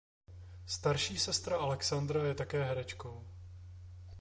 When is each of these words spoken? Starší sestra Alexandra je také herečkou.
Starší 0.65 1.17
sestra 1.17 1.57
Alexandra 1.57 2.27
je 2.27 2.33
také 2.35 2.63
herečkou. 2.63 3.27